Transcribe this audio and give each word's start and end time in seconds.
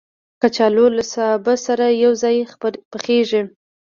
کچالو 0.41 0.85
له 0.97 1.03
سابه 1.13 1.53
سره 1.65 1.85
یو 2.03 2.11
ځای 2.23 2.37
پخېږي 2.91 3.41